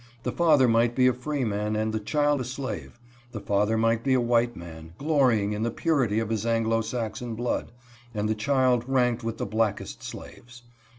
The 0.23 0.31
father 0.31 0.67
might 0.67 0.95
be 0.95 1.05
a 1.05 1.13
freeman 1.13 1.75
and 1.75 1.93
the 1.93 1.99
child 1.99 2.41
a 2.41 2.43
slave. 2.43 2.97
The 3.33 3.39
father 3.39 3.77
might 3.77 4.03
be 4.03 4.15
a 4.15 4.19
white 4.19 4.55
man, 4.55 4.93
glorying 4.97 5.53
in 5.53 5.61
the 5.61 5.69
purity 5.69 6.17
of 6.17 6.31
his 6.31 6.43
Anglo 6.43 6.81
Saxon 6.81 7.35
blood, 7.35 7.71
and 8.11 8.27
the 8.27 8.33
child 8.33 8.83
ranked 8.87 9.23
with 9.23 9.37
the 9.37 9.45
blackest 9.45 10.01
slaves. 10.01 10.63